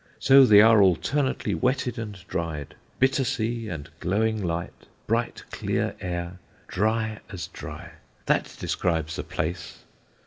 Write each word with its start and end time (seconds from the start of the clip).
So 0.17 0.47
they 0.47 0.61
are 0.61 0.81
alternately 0.81 1.53
wetted 1.53 1.99
and 1.99 2.17
dried. 2.27 2.73
Bitter 2.97 3.23
sea 3.23 3.69
and 3.69 3.87
glowing 3.99 4.43
light, 4.43 4.87
bright 5.05 5.43
clear 5.51 5.93
air, 6.01 6.39
dry 6.67 7.19
as 7.29 7.45
dry 7.45 7.91
that 8.25 8.57
describes 8.59 9.15
the 9.17 9.23
place. 9.23 9.83